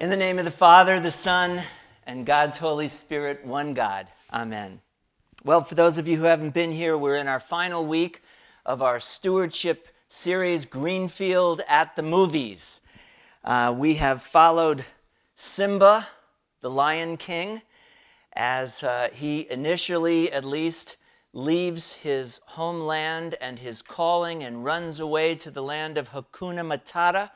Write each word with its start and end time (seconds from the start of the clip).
In 0.00 0.08
the 0.08 0.16
name 0.16 0.38
of 0.38 0.46
the 0.46 0.50
Father, 0.50 0.98
the 0.98 1.10
Son, 1.12 1.62
and 2.06 2.24
God's 2.24 2.56
Holy 2.56 2.88
Spirit, 2.88 3.44
one 3.44 3.74
God. 3.74 4.06
Amen. 4.32 4.80
Well, 5.44 5.60
for 5.62 5.74
those 5.74 5.98
of 5.98 6.08
you 6.08 6.16
who 6.16 6.22
haven't 6.22 6.54
been 6.54 6.72
here, 6.72 6.96
we're 6.96 7.18
in 7.18 7.28
our 7.28 7.38
final 7.38 7.84
week 7.84 8.22
of 8.64 8.80
our 8.80 8.98
stewardship 8.98 9.88
series, 10.08 10.64
Greenfield 10.64 11.60
at 11.68 11.96
the 11.96 12.02
Movies. 12.02 12.80
Uh, 13.44 13.74
we 13.76 13.96
have 13.96 14.22
followed 14.22 14.86
Simba, 15.36 16.08
the 16.62 16.70
Lion 16.70 17.18
King, 17.18 17.60
as 18.32 18.82
uh, 18.82 19.08
he 19.12 19.46
initially, 19.50 20.32
at 20.32 20.46
least, 20.46 20.96
leaves 21.34 21.92
his 21.92 22.40
homeland 22.46 23.34
and 23.38 23.58
his 23.58 23.82
calling 23.82 24.42
and 24.44 24.64
runs 24.64 24.98
away 24.98 25.34
to 25.34 25.50
the 25.50 25.62
land 25.62 25.98
of 25.98 26.12
Hakuna 26.12 26.64
Matata, 26.64 27.32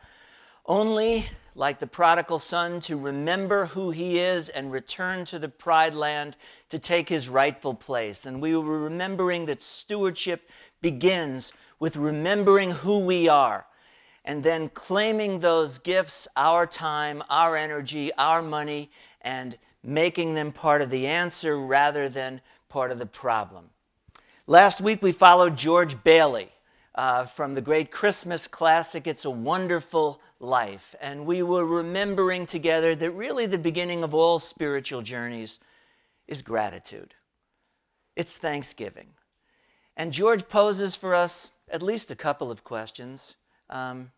only 0.65 1.29
like 1.55 1.79
the 1.79 1.87
prodigal 1.87 2.39
son, 2.39 2.81
to 2.81 2.97
remember 2.97 3.67
who 3.67 3.91
he 3.91 4.19
is 4.19 4.49
and 4.49 4.73
return 4.73 5.25
to 5.27 5.39
the 5.39 5.49
pride 5.49 5.95
land 5.95 6.37
to 6.69 6.79
take 6.79 7.09
his 7.09 7.29
rightful 7.29 7.75
place. 7.75 8.27
And 8.27 8.41
we 8.41 8.57
were 8.57 8.81
remembering 8.81 9.47
that 9.47 9.63
stewardship 9.63 10.51
begins 10.81 11.53
with 11.79 11.97
remembering 11.97 12.71
who 12.73 12.99
we 12.99 13.29
are 13.29 13.67
and 14.25 14.43
then 14.43 14.71
claiming 14.71 15.41
those 15.41 15.79
gifts, 15.79 16.27
our 16.37 16.67
time, 16.67 17.23
our 17.29 17.57
energy, 17.57 18.11
our 18.17 18.43
money, 18.43 18.91
and 19.21 19.59
making 19.83 20.35
them 20.35 20.51
part 20.51 20.81
of 20.81 20.91
the 20.91 21.07
answer 21.07 21.59
rather 21.59 22.09
than 22.09 22.41
part 22.69 22.91
of 22.91 22.99
the 22.99 23.07
problem. 23.07 23.71
Last 24.47 24.81
week 24.81 25.03
we 25.03 25.13
followed 25.13 25.57
George 25.57 26.03
Bailey 26.03 26.51
uh, 26.95 27.25
from 27.25 27.55
the 27.55 27.61
great 27.61 27.91
Christmas 27.91 28.47
classic, 28.47 29.07
It's 29.07 29.25
a 29.25 29.31
Wonderful 29.31 30.21
Life. 30.45 30.95
And 31.01 31.27
we 31.27 31.43
were 31.43 31.65
remembering 31.65 32.47
together 32.47 32.95
that 32.95 33.11
really 33.13 33.47
the 33.47 33.59
beginning 33.59 34.03
of 34.03 34.15
all 34.15 34.39
spiritual 34.39 35.03
journeys 35.03 35.59
is 36.29 36.43
gratitude, 36.43 37.15
it's 38.17 38.39
thanksgiving. 38.39 39.09
And 39.97 40.13
George 40.13 40.49
poses 40.49 40.97
for 40.97 41.15
us 41.15 41.53
at 41.71 41.83
least 41.83 42.11
a 42.11 42.17
couple 42.17 42.51
of 42.51 42.65
questions. 42.65 43.37
Um, 43.71 44.11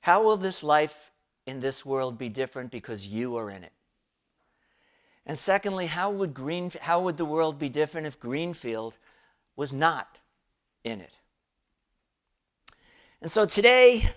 how 0.00 0.22
will 0.22 0.36
this 0.36 0.62
life 0.62 1.12
in 1.46 1.60
this 1.60 1.86
world 1.86 2.18
be 2.18 2.28
different 2.28 2.70
because 2.70 3.06
you 3.08 3.36
are 3.36 3.50
in 3.50 3.64
it? 3.64 3.72
And 5.24 5.38
secondly, 5.38 5.86
how 5.86 6.10
would, 6.10 6.34
Green, 6.34 6.70
how 6.82 7.00
would 7.02 7.16
the 7.16 7.24
world 7.24 7.58
be 7.58 7.68
different 7.68 8.06
if 8.06 8.20
Greenfield 8.20 8.98
was 9.56 9.72
not 9.72 10.18
in 10.82 11.00
it? 11.00 11.16
And 13.22 13.30
so 13.30 13.46
today, 13.46 14.10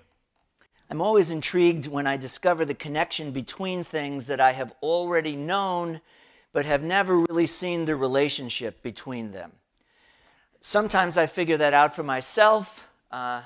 I'm 0.89 1.01
always 1.01 1.31
intrigued 1.31 1.87
when 1.87 2.07
I 2.07 2.15
discover 2.15 2.63
the 2.63 2.73
connection 2.73 3.31
between 3.31 3.83
things 3.83 4.27
that 4.27 4.39
I 4.39 4.53
have 4.53 4.73
already 4.81 5.35
known 5.35 5.99
but 6.53 6.65
have 6.65 6.81
never 6.81 7.19
really 7.19 7.45
seen 7.45 7.85
the 7.85 7.95
relationship 7.95 8.81
between 8.81 9.31
them. 9.31 9.51
Sometimes 10.61 11.17
I 11.17 11.27
figure 11.27 11.57
that 11.57 11.73
out 11.73 11.93
for 11.93 12.03
myself. 12.03 12.87
Uh, 13.11 13.41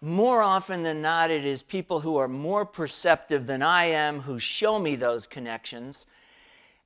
more 0.00 0.42
often 0.42 0.82
than 0.82 1.02
not, 1.02 1.30
it 1.30 1.44
is 1.44 1.62
people 1.62 2.00
who 2.00 2.16
are 2.16 2.26
more 2.26 2.64
perceptive 2.64 3.46
than 3.46 3.62
I 3.62 3.84
am 3.84 4.20
who 4.20 4.38
show 4.38 4.78
me 4.78 4.96
those 4.96 5.26
connections. 5.26 6.06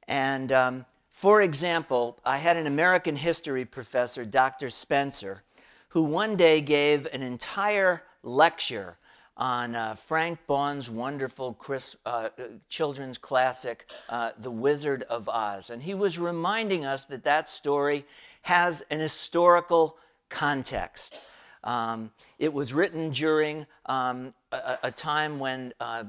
And 0.08 0.50
um, 0.50 0.84
for 1.10 1.40
example, 1.40 2.18
I 2.24 2.38
had 2.38 2.56
an 2.56 2.66
American 2.66 3.16
history 3.16 3.64
professor, 3.64 4.24
Dr. 4.24 4.68
Spencer, 4.68 5.42
who 5.90 6.02
one 6.02 6.36
day 6.36 6.60
gave 6.60 7.06
an 7.12 7.22
entire 7.22 8.02
lecture 8.22 8.98
on 9.36 9.74
uh, 9.74 9.94
Frank 9.94 10.38
Baum's 10.46 10.90
wonderful 10.90 11.54
Chris, 11.54 11.96
uh, 12.06 12.30
children's 12.68 13.18
classic, 13.18 13.90
uh, 14.08 14.30
The 14.38 14.50
Wizard 14.50 15.02
of 15.04 15.28
Oz. 15.28 15.70
And 15.70 15.82
he 15.82 15.94
was 15.94 16.18
reminding 16.18 16.84
us 16.84 17.04
that 17.04 17.24
that 17.24 17.48
story 17.48 18.06
has 18.42 18.82
an 18.90 19.00
historical 19.00 19.98
context. 20.28 21.20
Um, 21.64 22.12
it 22.38 22.52
was 22.52 22.72
written 22.72 23.10
during 23.10 23.66
um, 23.86 24.32
a, 24.52 24.78
a, 24.84 24.90
time 24.90 25.38
when 25.38 25.74
uh, 25.80 26.04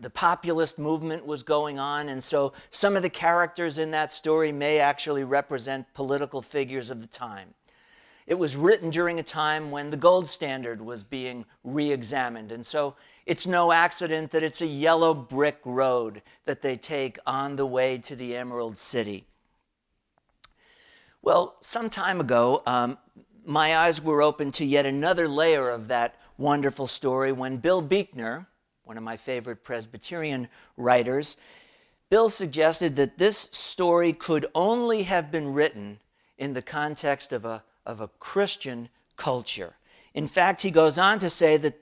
the 0.00 0.10
populist 0.10 0.78
movement 0.78 1.26
was 1.26 1.42
going 1.42 1.80
on, 1.80 2.08
and 2.08 2.22
so 2.22 2.52
some 2.70 2.94
of 2.94 3.02
the 3.02 3.10
characters 3.10 3.78
in 3.78 3.90
that 3.90 4.12
story 4.12 4.52
may 4.52 4.78
actually 4.78 5.24
represent 5.24 5.92
political 5.94 6.42
figures 6.42 6.90
of 6.90 7.00
the 7.00 7.08
time. 7.08 7.54
It 8.28 8.38
was 8.38 8.56
written 8.56 8.90
during 8.90 9.18
a 9.18 9.22
time 9.22 9.70
when 9.70 9.88
the 9.88 9.96
gold 9.96 10.28
standard 10.28 10.82
was 10.82 11.02
being 11.02 11.46
re 11.64 11.90
examined. 11.90 12.52
And 12.52 12.64
so 12.64 12.94
it's 13.24 13.46
no 13.46 13.72
accident 13.72 14.32
that 14.32 14.42
it's 14.42 14.60
a 14.60 14.66
yellow 14.66 15.14
brick 15.14 15.60
road 15.64 16.20
that 16.44 16.60
they 16.60 16.76
take 16.76 17.18
on 17.26 17.56
the 17.56 17.64
way 17.64 17.96
to 17.96 18.14
the 18.14 18.36
Emerald 18.36 18.78
City. 18.78 19.24
Well, 21.22 21.56
some 21.62 21.88
time 21.88 22.20
ago, 22.20 22.62
um, 22.66 22.98
my 23.46 23.74
eyes 23.74 24.02
were 24.02 24.20
open 24.20 24.52
to 24.52 24.64
yet 24.66 24.84
another 24.84 25.26
layer 25.26 25.70
of 25.70 25.88
that 25.88 26.16
wonderful 26.36 26.86
story 26.86 27.32
when 27.32 27.56
Bill 27.56 27.80
Buechner, 27.80 28.46
one 28.84 28.98
of 28.98 29.02
my 29.02 29.16
favorite 29.16 29.64
Presbyterian 29.64 30.48
writers, 30.76 31.38
Bill 32.10 32.28
suggested 32.28 32.94
that 32.96 33.16
this 33.16 33.48
story 33.52 34.12
could 34.12 34.44
only 34.54 35.04
have 35.04 35.30
been 35.30 35.54
written 35.54 36.00
in 36.36 36.52
the 36.52 36.62
context 36.62 37.32
of 37.32 37.46
a 37.46 37.64
of 37.88 38.00
a 38.00 38.08
Christian 38.20 38.90
culture. 39.16 39.74
In 40.14 40.28
fact, 40.28 40.62
he 40.62 40.70
goes 40.70 40.98
on 40.98 41.18
to 41.18 41.30
say 41.30 41.56
that 41.56 41.80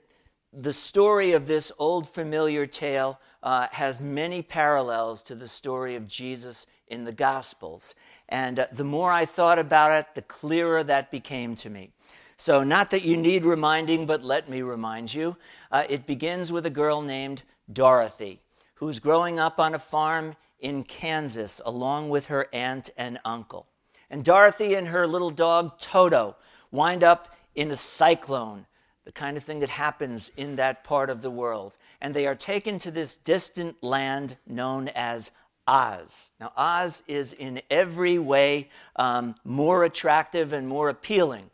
the 0.53 0.73
story 0.73 1.33
of 1.33 1.45
this 1.45 1.71
old 1.77 2.07
familiar 2.07 2.65
tale 2.65 3.19
uh, 3.43 3.67
has 3.71 4.01
many 4.01 4.41
parallels 4.41 5.21
to 5.23 5.35
the 5.35 5.47
story 5.47 5.95
of 5.95 6.07
Jesus 6.07 6.65
in 6.87 7.03
the 7.03 7.11
Gospels. 7.11 7.93
And 8.29 8.59
uh, 8.59 8.67
the 8.71 8.83
more 8.83 9.11
I 9.11 9.25
thought 9.25 9.59
about 9.59 9.91
it, 9.91 10.15
the 10.15 10.21
clearer 10.21 10.83
that 10.83 11.11
became 11.11 11.55
to 11.57 11.69
me. 11.69 11.91
So, 12.37 12.63
not 12.63 12.91
that 12.91 13.03
you 13.03 13.17
need 13.17 13.45
reminding, 13.45 14.05
but 14.05 14.23
let 14.23 14.47
me 14.47 14.61
remind 14.61 15.13
you. 15.13 15.37
Uh, 15.71 15.85
it 15.89 16.05
begins 16.05 16.51
with 16.51 16.65
a 16.65 16.71
girl 16.71 17.01
named 17.01 17.43
Dorothy, 17.71 18.41
who's 18.75 18.99
growing 18.99 19.39
up 19.39 19.59
on 19.59 19.73
a 19.73 19.79
farm 19.79 20.35
in 20.59 20.83
Kansas 20.83 21.61
along 21.65 22.09
with 22.09 22.27
her 22.27 22.47
aunt 22.53 22.91
and 22.95 23.19
uncle. 23.25 23.67
And 24.09 24.23
Dorothy 24.23 24.73
and 24.75 24.87
her 24.87 25.07
little 25.07 25.29
dog 25.29 25.79
Toto 25.79 26.35
wind 26.71 27.03
up 27.03 27.35
in 27.55 27.71
a 27.71 27.75
cyclone, 27.75 28.65
the 29.03 29.11
kind 29.11 29.37
of 29.37 29.43
thing 29.43 29.59
that 29.59 29.69
happens 29.69 30.31
in 30.37 30.55
that 30.55 30.83
part 30.83 31.09
of 31.09 31.21
the 31.21 31.31
world. 31.31 31.77
And 32.01 32.13
they 32.13 32.27
are 32.27 32.35
taken 32.35 32.79
to 32.79 32.91
this 32.91 33.17
distant 33.17 33.83
land 33.83 34.37
known 34.45 34.89
as 34.89 35.31
Oz. 35.67 36.31
Now, 36.39 36.53
Oz 36.55 37.03
is 37.07 37.33
in 37.33 37.61
every 37.69 38.17
way 38.17 38.69
um, 38.95 39.35
more 39.43 39.83
attractive 39.83 40.53
and 40.53 40.67
more 40.67 40.89
appealing 40.89 41.49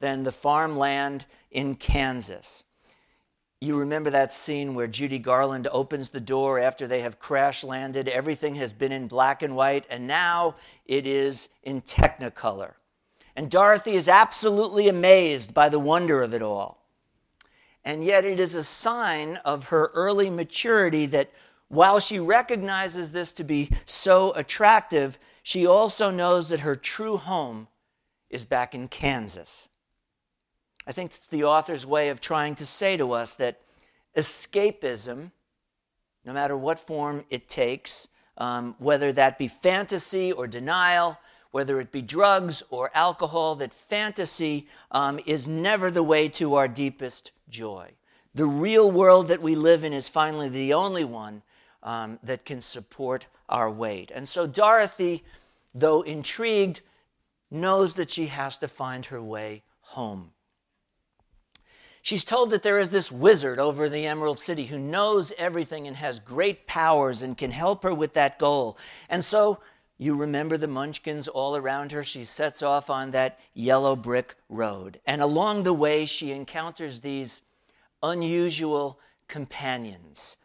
than 0.00 0.24
the 0.24 0.32
farmland 0.32 1.24
in 1.50 1.74
Kansas. 1.74 2.64
You 3.60 3.78
remember 3.78 4.10
that 4.10 4.34
scene 4.34 4.74
where 4.74 4.86
Judy 4.86 5.18
Garland 5.18 5.66
opens 5.72 6.10
the 6.10 6.20
door 6.20 6.58
after 6.58 6.86
they 6.86 7.00
have 7.00 7.18
crash 7.18 7.64
landed. 7.64 8.06
Everything 8.06 8.56
has 8.56 8.74
been 8.74 8.92
in 8.92 9.08
black 9.08 9.42
and 9.42 9.56
white, 9.56 9.86
and 9.88 10.06
now 10.06 10.56
it 10.84 11.06
is 11.06 11.48
in 11.62 11.80
technicolor. 11.80 12.74
And 13.34 13.50
Dorothy 13.50 13.94
is 13.94 14.08
absolutely 14.08 14.88
amazed 14.88 15.54
by 15.54 15.70
the 15.70 15.78
wonder 15.78 16.22
of 16.22 16.34
it 16.34 16.42
all. 16.42 16.82
And 17.82 18.04
yet, 18.04 18.24
it 18.26 18.40
is 18.40 18.54
a 18.54 18.64
sign 18.64 19.36
of 19.36 19.68
her 19.68 19.90
early 19.94 20.28
maturity 20.28 21.06
that 21.06 21.30
while 21.68 21.98
she 21.98 22.18
recognizes 22.18 23.12
this 23.12 23.32
to 23.34 23.44
be 23.44 23.70
so 23.86 24.32
attractive, 24.34 25.18
she 25.42 25.66
also 25.66 26.10
knows 26.10 26.50
that 26.50 26.60
her 26.60 26.76
true 26.76 27.16
home 27.16 27.68
is 28.28 28.44
back 28.44 28.74
in 28.74 28.88
Kansas. 28.88 29.68
I 30.86 30.92
think 30.92 31.10
it's 31.10 31.26
the 31.26 31.44
author's 31.44 31.84
way 31.84 32.10
of 32.10 32.20
trying 32.20 32.54
to 32.56 32.66
say 32.66 32.96
to 32.96 33.12
us 33.12 33.36
that 33.36 33.60
escapism, 34.16 35.32
no 36.24 36.32
matter 36.32 36.56
what 36.56 36.78
form 36.78 37.24
it 37.28 37.48
takes, 37.48 38.08
um, 38.38 38.74
whether 38.78 39.12
that 39.12 39.38
be 39.38 39.48
fantasy 39.48 40.30
or 40.30 40.46
denial, 40.46 41.18
whether 41.50 41.80
it 41.80 41.90
be 41.90 42.02
drugs 42.02 42.62
or 42.70 42.90
alcohol, 42.94 43.56
that 43.56 43.72
fantasy 43.72 44.66
um, 44.90 45.18
is 45.26 45.48
never 45.48 45.90
the 45.90 46.02
way 46.02 46.28
to 46.28 46.54
our 46.54 46.68
deepest 46.68 47.32
joy. 47.48 47.90
The 48.34 48.46
real 48.46 48.90
world 48.90 49.28
that 49.28 49.40
we 49.40 49.54
live 49.54 49.82
in 49.82 49.92
is 49.92 50.08
finally 50.08 50.50
the 50.50 50.74
only 50.74 51.04
one 51.04 51.42
um, 51.82 52.18
that 52.22 52.44
can 52.44 52.60
support 52.60 53.26
our 53.48 53.70
weight. 53.70 54.12
And 54.14 54.28
so 54.28 54.46
Dorothy, 54.46 55.24
though 55.74 56.02
intrigued, 56.02 56.80
knows 57.50 57.94
that 57.94 58.10
she 58.10 58.26
has 58.26 58.58
to 58.58 58.68
find 58.68 59.06
her 59.06 59.22
way 59.22 59.62
home. 59.80 60.32
She's 62.06 62.22
told 62.22 62.50
that 62.50 62.62
there 62.62 62.78
is 62.78 62.90
this 62.90 63.10
wizard 63.10 63.58
over 63.58 63.88
the 63.88 64.06
Emerald 64.06 64.38
City 64.38 64.66
who 64.66 64.78
knows 64.78 65.32
everything 65.36 65.88
and 65.88 65.96
has 65.96 66.20
great 66.20 66.68
powers 66.68 67.20
and 67.20 67.36
can 67.36 67.50
help 67.50 67.82
her 67.82 67.92
with 67.92 68.14
that 68.14 68.38
goal. 68.38 68.78
And 69.08 69.24
so 69.24 69.58
you 69.98 70.14
remember 70.14 70.56
the 70.56 70.68
munchkins 70.68 71.26
all 71.26 71.56
around 71.56 71.90
her. 71.90 72.04
She 72.04 72.22
sets 72.22 72.62
off 72.62 72.90
on 72.90 73.10
that 73.10 73.40
yellow 73.54 73.96
brick 73.96 74.36
road. 74.48 75.00
And 75.04 75.20
along 75.20 75.64
the 75.64 75.72
way, 75.72 76.04
she 76.04 76.30
encounters 76.30 77.00
these 77.00 77.42
unusual 78.00 79.00
companions. 79.26 80.36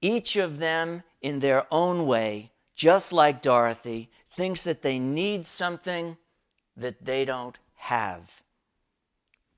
each 0.00 0.36
of 0.36 0.58
them 0.58 1.02
in 1.20 1.40
their 1.40 1.66
own 1.70 2.06
way, 2.06 2.52
just 2.74 3.12
like 3.12 3.42
Dorothy, 3.42 4.10
thinks 4.36 4.64
that 4.64 4.82
they 4.82 4.98
need 4.98 5.46
something 5.46 6.16
that 6.76 7.04
they 7.04 7.24
don't 7.24 7.58
have, 7.74 8.42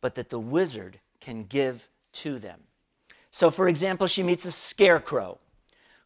but 0.01 0.15
that 0.15 0.31
the 0.31 0.39
wizard 0.39 1.01
can 1.21 1.45
give 1.45 1.89
to 2.13 2.39
them. 2.39 2.61
So, 3.31 3.51
for 3.51 3.69
example, 3.69 4.07
she 4.07 4.23
meets 4.23 4.45
a 4.45 4.53
scarecrow 4.53 5.39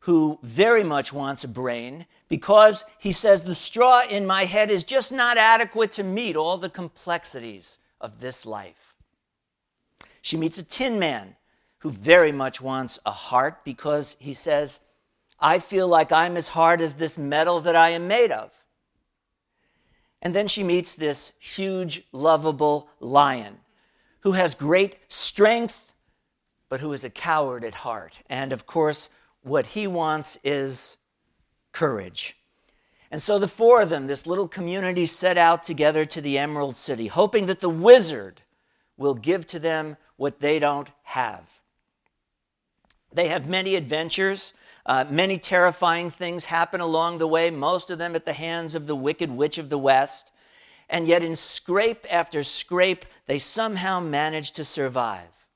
who 0.01 0.39
very 0.43 0.83
much 0.83 1.13
wants 1.13 1.45
a 1.45 1.49
brain 1.49 2.07
because 2.29 2.85
he 2.99 3.13
says 3.13 3.43
the 3.43 3.55
straw 3.55 4.03
in 4.09 4.27
my 4.27 4.45
head 4.45 4.71
is 4.71 4.83
just 4.83 5.13
not 5.13 5.39
adequate 5.39 5.93
to 5.93 6.03
meet 6.03 6.35
all 6.35 6.59
the 6.59 6.69
complexities 6.69 7.79
of 8.01 8.21
this 8.21 8.45
life. 8.45 8.95
She 10.21 10.37
meets 10.37 10.59
a 10.59 10.65
tin 10.65 10.99
man 10.99 11.37
who 11.79 11.91
very 11.91 12.33
much 12.33 12.61
wants 12.61 12.99
a 13.07 13.13
heart 13.13 13.65
because 13.65 14.17
he 14.19 14.35
says, 14.35 14.81
I 15.39 15.59
feel 15.59 15.87
like 15.87 16.11
I'm 16.11 16.37
as 16.37 16.49
hard 16.49 16.81
as 16.81 16.97
this 16.97 17.17
metal 17.17 17.61
that 17.61 17.77
I 17.77 17.91
am 17.91 18.09
made 18.09 18.33
of. 18.33 18.53
And 20.21 20.35
then 20.35 20.49
she 20.49 20.63
meets 20.63 20.95
this 20.95 21.33
huge, 21.39 22.05
lovable 22.13 22.89
lion 23.01 23.59
who 24.23 24.33
has 24.33 24.55
great 24.55 24.97
strength, 25.09 25.93
but 26.69 26.81
who 26.81 26.93
is 26.93 27.05
a 27.05 27.11
coward 27.11 27.65
at 27.65 27.75
heart. 27.75 28.21
And 28.29 28.53
of 28.53 28.67
course, 28.67 29.11
what 29.43 29.67
he 29.67 29.87
wants 29.87 30.39
is 30.43 30.97
courage. 31.73 32.37
And 33.11 33.23
so 33.23 33.39
the 33.39 33.49
four 33.49 33.83
of 33.83 33.91
them, 33.91 34.07
this 34.07 34.27
little 34.27 34.49
community, 34.49 35.05
set 35.05 35.37
out 35.37 35.65
together 35.65 36.05
to 36.07 36.21
the 36.21 36.39
Emerald 36.39 36.77
City, 36.77 37.09
hoping 37.09 37.47
that 37.47 37.61
the 37.61 37.69
wizard 37.69 38.41
will 38.97 39.15
give 39.15 39.47
to 39.49 39.59
them 39.59 39.97
what 40.17 40.41
they 40.41 40.59
don't 40.59 40.91
have. 41.03 41.61
They 43.13 43.29
have 43.29 43.47
many 43.47 43.77
adventures. 43.77 44.55
Uh, 44.85 45.05
many 45.09 45.39
terrifying 45.39 46.11
things 46.11 46.47
happen 46.47 46.81
along 46.81 47.19
the 47.19 47.29
way, 47.29 47.51
most 47.51 47.91
of 47.91 47.99
them 47.99 48.17
at 48.17 48.25
the 48.25 48.33
hands 48.33 48.75
of 48.75 48.87
the 48.87 48.97
wicked 48.97 49.31
witch 49.31 49.59
of 49.59 49.69
the 49.69 49.79
West. 49.79 50.32
And 50.93 51.09
yet, 51.09 51.23
in 51.23 51.35
scrape 51.35 52.07
after 52.11 52.43
scrape, 52.43 53.07
they 53.25 53.39
somehow 53.39 53.99
manage 53.99 54.51
to 54.53 54.65
survive. 54.65 55.47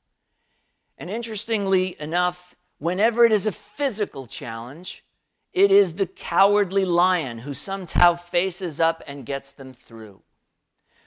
And 0.97 1.11
interestingly 1.11 1.95
enough, 2.01 2.57
whenever 2.79 3.27
it 3.27 3.33
is 3.33 3.47
a 3.47 3.53
physical 3.53 4.27
challenge, 4.27 5.05
it 5.53 5.71
is 5.71 5.97
the 5.97 6.07
cowardly 6.07 6.87
lion 6.87 7.39
who 7.41 7.53
somehow 7.53 8.15
faces 8.15 8.81
up 8.81 9.03
and 9.07 9.27
gets 9.27 9.53
them 9.53 9.75
through. 9.75 10.23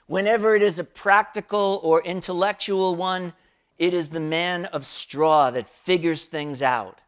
Whenever 0.05 0.55
it 0.55 0.61
is 0.61 0.77
a 0.77 0.83
practical 0.83 1.79
or 1.83 2.03
intellectual 2.03 2.95
one, 2.95 3.33
it 3.79 3.95
is 3.95 4.09
the 4.09 4.19
man 4.19 4.65
of 4.65 4.85
straw 4.85 5.49
that 5.49 5.67
figures 5.67 6.25
things 6.25 6.61
out. 6.61 7.01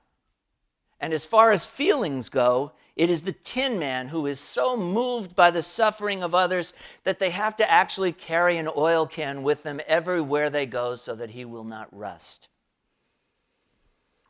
And 0.99 1.13
as 1.13 1.27
far 1.27 1.51
as 1.51 1.67
feelings 1.67 2.29
go, 2.29 2.71
it 2.95 3.09
is 3.09 3.23
the 3.23 3.31
tin 3.31 3.79
man 3.79 4.07
who 4.07 4.25
is 4.25 4.39
so 4.39 4.75
moved 4.75 5.35
by 5.35 5.51
the 5.51 5.61
suffering 5.61 6.23
of 6.23 6.35
others 6.35 6.73
that 7.03 7.19
they 7.19 7.29
have 7.29 7.55
to 7.57 7.71
actually 7.71 8.11
carry 8.11 8.57
an 8.57 8.69
oil 8.75 9.07
can 9.07 9.43
with 9.43 9.63
them 9.63 9.79
everywhere 9.87 10.49
they 10.49 10.65
go 10.65 10.95
so 10.95 11.15
that 11.15 11.31
he 11.31 11.45
will 11.45 11.63
not 11.63 11.87
rust. 11.95 12.49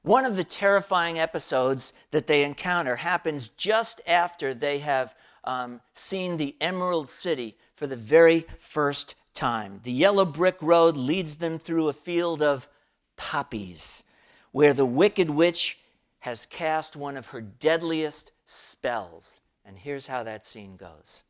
One 0.04 0.26
of 0.26 0.36
the 0.36 0.44
terrifying 0.44 1.20
episodes 1.20 1.94
that 2.12 2.28
they 2.28 2.44
encounter 2.44 2.96
happens 2.98 3.50
just 3.50 4.02
after 4.08 4.54
they 4.54 4.80
have 4.80 5.14
um, 5.44 5.82
seen 5.94 6.38
the 6.38 6.56
Emerald 6.60 7.10
City 7.10 7.58
for 7.76 7.88
the 7.88 7.96
very 7.96 8.46
first 8.60 9.16
time. 9.34 9.80
The 9.84 9.92
yellow 9.92 10.26
brick 10.26 10.58
road 10.62 10.98
leads 10.98 11.36
them 11.36 11.60
through 11.60 11.88
a 11.88 11.94
field 11.94 12.42
of 12.42 12.68
poppies 13.16 14.04
where 14.52 14.74
the 14.74 14.86
wicked 14.86 15.30
witch 15.30 15.80
has 16.20 16.46
cast 16.46 16.96
one 16.96 17.18
of 17.18 17.28
her 17.28 17.42
deadliest 17.42 18.32
spells. 18.52 19.40
And 19.66 19.78
here's 19.78 20.08
how 20.08 20.24
that 20.24 20.46
scene 20.46 20.76
goes. 20.76 21.24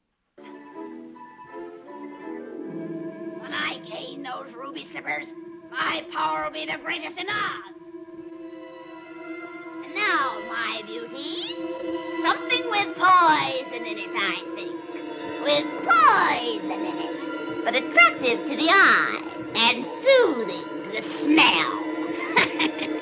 When 3.39 3.53
I 3.53 3.79
gain 3.85 4.23
those 4.23 4.53
ruby 4.53 4.85
slippers, 4.85 5.27
my 5.69 6.05
power 6.11 6.45
will 6.45 6.51
be 6.51 6.65
the 6.65 6.77
greatest 6.83 7.17
in 7.17 7.27
Oz. 7.29 7.75
And 9.83 9.95
now, 9.95 10.41
my 10.47 10.81
beauty, 10.85 11.55
something 12.23 12.69
with 12.69 12.95
poison 12.97 13.85
in 13.85 13.97
it, 13.97 14.15
I 14.15 14.43
think. 14.55 14.75
With 15.43 15.65
poison 15.83 16.71
in 16.71 16.97
it, 16.97 17.63
but 17.65 17.75
attractive 17.75 18.47
to 18.49 18.55
the 18.55 18.69
eye 18.69 19.21
and 19.55 19.85
soothing 20.03 20.65
to 20.85 20.91
the 20.91 21.01
smell. 21.01 21.77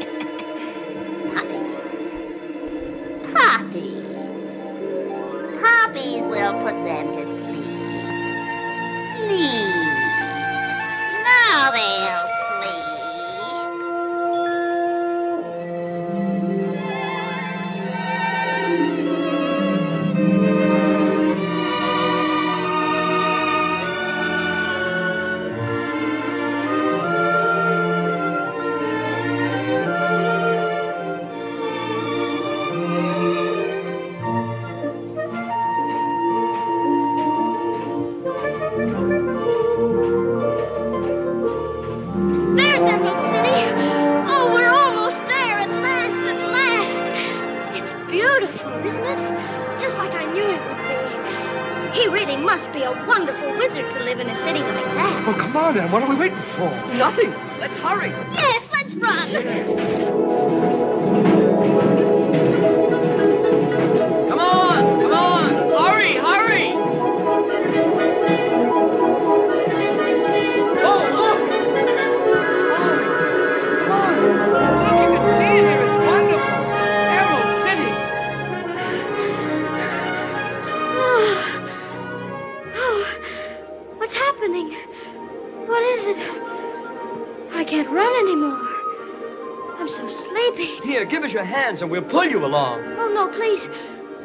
hands 91.80 91.82
and 91.82 91.92
we'll 91.92 92.10
pull 92.10 92.26
you 92.26 92.44
along. 92.46 92.82
Oh, 92.98 93.10
no, 93.14 93.28
please. 93.30 93.68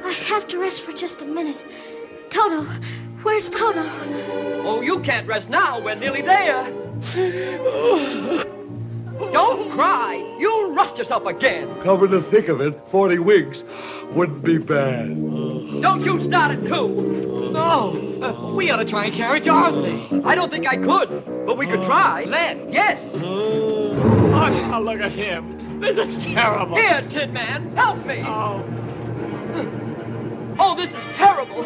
I 0.04 0.12
have 0.12 0.48
to 0.48 0.58
rest 0.58 0.82
for 0.82 0.92
just 0.92 1.22
a 1.22 1.24
minute. 1.24 1.62
Toto, 2.30 2.64
where's 3.22 3.48
Toto? 3.48 3.82
Oh, 4.64 4.82
you 4.82 5.00
can't 5.00 5.26
rest 5.26 5.48
now. 5.48 5.80
We're 5.80 5.94
nearly 5.94 6.22
there. 6.22 6.64
Don't 9.32 9.70
cry. 9.70 10.36
You'll 10.38 10.74
rust 10.74 10.98
yourself 10.98 11.26
again. 11.26 11.68
Come 11.82 12.08
to 12.10 12.22
think 12.30 12.48
of 12.48 12.60
it, 12.60 12.78
40 12.90 13.18
wigs 13.20 13.62
wouldn't 14.12 14.44
be 14.44 14.58
bad. 14.58 15.08
Don't 15.80 16.04
you 16.04 16.22
start 16.22 16.52
it, 16.52 16.68
too. 16.68 17.50
No. 17.52 18.20
Uh, 18.20 18.54
we 18.54 18.70
ought 18.70 18.78
to 18.78 18.84
try 18.84 19.06
and 19.06 19.14
carry 19.14 19.40
Dorothy. 19.40 20.22
I 20.24 20.34
don't 20.34 20.50
think 20.50 20.66
I 20.66 20.76
could. 20.76 21.46
But 21.46 21.56
we 21.56 21.66
could 21.66 21.84
try. 21.84 22.24
Len, 22.24 22.72
yes. 22.72 23.00
Oh, 23.14 23.92
now 24.30 24.80
look 24.80 25.00
at 25.00 25.12
him. 25.12 25.63
This 25.92 26.16
is 26.16 26.24
terrible. 26.24 26.76
Here, 26.76 27.06
Tin 27.10 27.34
Man, 27.34 27.76
help 27.76 28.06
me. 28.06 28.22
Oh. 28.26 28.64
Oh, 30.58 30.74
this 30.74 30.88
is 30.88 31.04
terrible. 31.14 31.62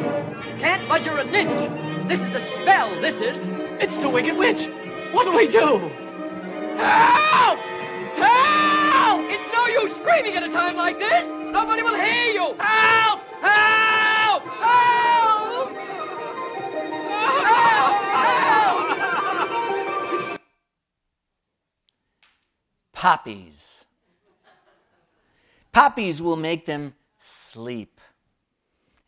Can't 0.58 0.88
budge 0.88 1.04
her 1.04 1.18
an 1.18 1.32
inch. 1.32 2.08
This 2.08 2.20
is 2.20 2.34
a 2.34 2.40
spell, 2.52 3.00
this 3.00 3.20
is. 3.20 3.48
It's 3.80 3.96
the 3.98 4.08
Wicked 4.08 4.36
Witch. 4.36 4.66
What 5.12 5.22
do 5.24 5.30
we 5.32 5.46
do? 5.46 5.78
Help! 6.78 7.60
Help! 8.18 9.20
It's 9.30 9.52
no 9.52 9.66
use 9.66 9.94
screaming 9.96 10.34
at 10.34 10.42
a 10.42 10.48
time 10.48 10.74
like 10.74 10.98
this. 10.98 11.24
Nobody 11.52 11.82
will 11.82 11.94
hear 11.94 12.32
you. 12.32 12.56
Help! 12.58 13.20
Help! 13.40 14.42
Help! 14.42 15.70
Help! 17.44 17.94
Help! 18.12 18.38
poppies. 22.92 23.84
Poppies 25.72 26.20
will 26.20 26.36
make 26.36 26.66
them 26.66 26.94
sleep. 27.18 28.00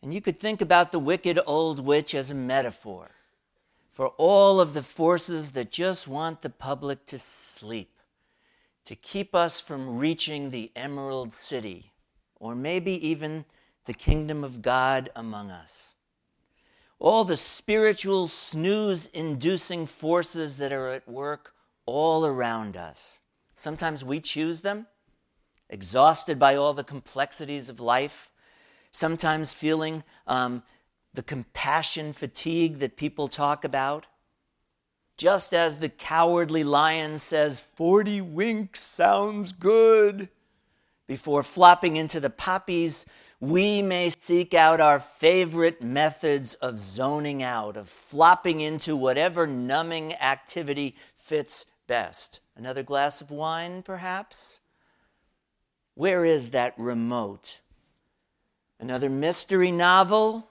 And 0.01 0.13
you 0.13 0.21
could 0.21 0.39
think 0.39 0.61
about 0.61 0.91
the 0.91 0.99
wicked 0.99 1.39
old 1.45 1.79
witch 1.79 2.15
as 2.15 2.31
a 2.31 2.35
metaphor 2.35 3.11
for 3.91 4.07
all 4.17 4.59
of 4.59 4.73
the 4.73 4.81
forces 4.81 5.51
that 5.51 5.71
just 5.71 6.07
want 6.07 6.41
the 6.41 6.49
public 6.49 7.05
to 7.05 7.19
sleep, 7.19 7.99
to 8.85 8.95
keep 8.95 9.35
us 9.35 9.61
from 9.61 9.99
reaching 9.99 10.49
the 10.49 10.71
Emerald 10.75 11.35
City, 11.35 11.91
or 12.39 12.55
maybe 12.55 12.93
even 13.07 13.45
the 13.85 13.93
kingdom 13.93 14.43
of 14.43 14.61
God 14.61 15.09
among 15.15 15.51
us. 15.51 15.93
All 16.97 17.23
the 17.23 17.37
spiritual 17.37 18.27
snooze 18.27 19.07
inducing 19.07 19.85
forces 19.85 20.57
that 20.57 20.71
are 20.71 20.89
at 20.89 21.07
work 21.07 21.53
all 21.85 22.25
around 22.25 22.77
us. 22.77 23.21
Sometimes 23.55 24.05
we 24.05 24.19
choose 24.19 24.61
them, 24.61 24.87
exhausted 25.71 26.37
by 26.37 26.55
all 26.55 26.73
the 26.73 26.83
complexities 26.83 27.69
of 27.69 27.79
life, 27.79 28.31
sometimes 28.91 29.53
feeling 29.53 30.03
um, 30.27 30.61
the 31.13 31.23
compassion 31.23 32.13
fatigue 32.13 32.77
that 32.79 32.97
people 32.97 33.27
talk 33.27 33.63
about. 33.63 34.05
Just 35.17 35.53
as 35.53 35.79
the 35.79 35.89
cowardly 35.89 36.63
lion 36.63 37.17
says, 37.17 37.61
40 37.61 38.21
winks 38.21 38.81
sounds 38.81 39.53
good, 39.53 40.29
before 41.11 41.43
flopping 41.43 41.97
into 41.97 42.21
the 42.21 42.29
poppies, 42.29 43.05
we 43.41 43.81
may 43.81 44.09
seek 44.17 44.53
out 44.53 44.79
our 44.79 44.97
favorite 44.97 45.81
methods 45.81 46.53
of 46.55 46.79
zoning 46.79 47.43
out, 47.43 47.75
of 47.75 47.89
flopping 47.89 48.61
into 48.61 48.95
whatever 48.95 49.45
numbing 49.45 50.13
activity 50.13 50.95
fits 51.17 51.65
best. 51.85 52.39
Another 52.55 52.81
glass 52.81 53.19
of 53.19 53.29
wine, 53.29 53.83
perhaps? 53.83 54.60
Where 55.95 56.25
is 56.25 56.51
that 56.51 56.73
remote? 56.77 57.59
Another 58.79 59.09
mystery 59.09 59.71
novel? 59.71 60.47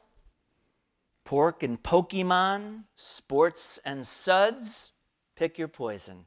Pork 1.25 1.63
and 1.63 1.83
Pokemon, 1.83 2.85
sports 2.97 3.79
and 3.85 4.07
suds, 4.07 4.93
pick 5.37 5.59
your 5.59 5.69
poison. 5.69 6.27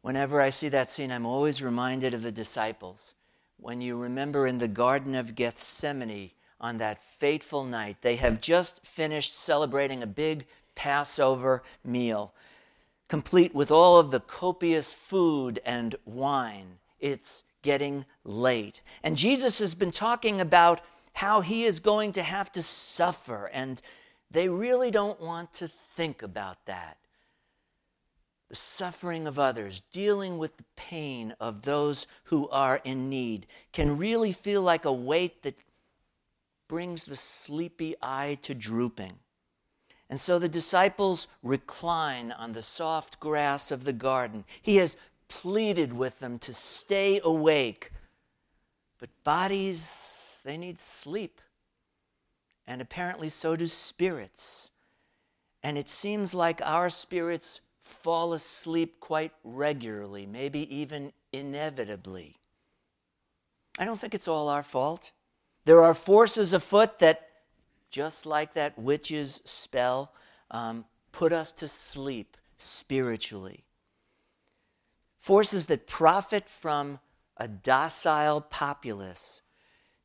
Whenever 0.00 0.40
I 0.40 0.50
see 0.50 0.68
that 0.68 0.90
scene, 0.90 1.12
I'm 1.12 1.26
always 1.26 1.62
reminded 1.62 2.12
of 2.12 2.22
the 2.22 2.32
disciples. 2.32 3.14
When 3.56 3.80
you 3.80 3.96
remember 3.96 4.46
in 4.46 4.58
the 4.58 4.66
Garden 4.66 5.14
of 5.14 5.36
Gethsemane 5.36 6.32
on 6.60 6.78
that 6.78 7.02
fateful 7.02 7.64
night, 7.64 7.98
they 8.02 8.16
have 8.16 8.40
just 8.40 8.84
finished 8.84 9.34
celebrating 9.34 10.02
a 10.02 10.06
big 10.06 10.46
Passover 10.74 11.62
meal, 11.84 12.34
complete 13.08 13.54
with 13.54 13.70
all 13.70 13.98
of 13.98 14.10
the 14.10 14.20
copious 14.20 14.92
food 14.92 15.60
and 15.64 15.94
wine. 16.04 16.78
It's 17.02 17.42
getting 17.60 18.06
late. 18.24 18.80
And 19.02 19.18
Jesus 19.18 19.58
has 19.58 19.74
been 19.74 19.92
talking 19.92 20.40
about 20.40 20.80
how 21.12 21.42
he 21.42 21.64
is 21.64 21.80
going 21.80 22.12
to 22.12 22.22
have 22.22 22.50
to 22.52 22.62
suffer, 22.62 23.50
and 23.52 23.82
they 24.30 24.48
really 24.48 24.90
don't 24.90 25.20
want 25.20 25.52
to 25.54 25.70
think 25.94 26.22
about 26.22 26.64
that. 26.64 26.96
The 28.48 28.56
suffering 28.56 29.26
of 29.26 29.38
others, 29.38 29.82
dealing 29.92 30.38
with 30.38 30.56
the 30.56 30.64
pain 30.76 31.34
of 31.38 31.62
those 31.62 32.06
who 32.24 32.48
are 32.48 32.80
in 32.84 33.10
need, 33.10 33.46
can 33.72 33.98
really 33.98 34.32
feel 34.32 34.62
like 34.62 34.84
a 34.84 34.92
weight 34.92 35.42
that 35.42 35.58
brings 36.68 37.04
the 37.04 37.16
sleepy 37.16 37.94
eye 38.00 38.38
to 38.42 38.54
drooping. 38.54 39.12
And 40.08 40.20
so 40.20 40.38
the 40.38 40.48
disciples 40.48 41.28
recline 41.42 42.32
on 42.32 42.52
the 42.52 42.62
soft 42.62 43.18
grass 43.18 43.70
of 43.70 43.84
the 43.84 43.94
garden. 43.94 44.44
He 44.60 44.76
has 44.76 44.98
pleaded 45.32 45.94
with 45.94 46.20
them 46.20 46.38
to 46.38 46.52
stay 46.52 47.18
awake, 47.24 47.90
but 48.98 49.08
bodies 49.24 50.42
they 50.44 50.58
need 50.58 50.78
sleep. 50.78 51.40
And 52.66 52.82
apparently, 52.82 53.28
so 53.30 53.56
do 53.56 53.66
spirits. 53.66 54.70
And 55.62 55.78
it 55.78 55.88
seems 55.88 56.34
like 56.34 56.60
our 56.62 56.90
spirits 56.90 57.60
fall 57.82 58.34
asleep 58.34 59.00
quite 59.00 59.32
regularly, 59.42 60.26
maybe 60.26 60.74
even 60.74 61.12
inevitably. 61.32 62.36
I 63.78 63.86
don't 63.86 63.98
think 63.98 64.14
it's 64.14 64.28
all 64.28 64.48
our 64.48 64.62
fault. 64.62 65.12
There 65.64 65.82
are 65.82 65.94
forces 65.94 66.52
afoot 66.52 66.98
that, 66.98 67.28
just 67.90 68.26
like 68.26 68.52
that 68.54 68.78
witch's 68.78 69.40
spell, 69.44 70.12
um, 70.50 70.84
put 71.10 71.32
us 71.32 71.52
to 71.52 71.68
sleep 71.68 72.36
spiritually. 72.58 73.64
Forces 75.22 75.66
that 75.66 75.86
profit 75.86 76.48
from 76.48 76.98
a 77.36 77.46
docile 77.46 78.40
populace 78.40 79.40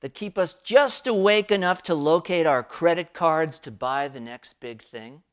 that 0.02 0.14
keep 0.14 0.38
us 0.38 0.56
just 0.64 1.08
awake 1.08 1.50
enough 1.50 1.82
to 1.82 1.96
locate 1.96 2.46
our 2.46 2.62
credit 2.62 3.14
cards 3.14 3.58
to 3.58 3.72
buy 3.72 4.08
the 4.08 4.20
next 4.20 4.60
big 4.60 4.84
thing, 4.84 5.24